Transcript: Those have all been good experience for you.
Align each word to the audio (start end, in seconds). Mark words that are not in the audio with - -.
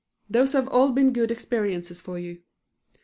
Those 0.27 0.53
have 0.53 0.67
all 0.69 0.93
been 0.93 1.13
good 1.13 1.29
experience 1.29 2.01
for 2.01 2.17
you. 2.17 2.41